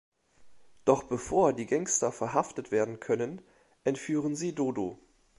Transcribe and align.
Doch 0.83 1.03
bevor 1.03 1.53
die 1.53 1.67
Gangster 1.67 2.11
verhaftet 2.11 2.71
werden 2.71 2.99
können, 2.99 3.39
entführen 3.83 4.35
sie 4.35 4.55
Dodo. 4.55 4.97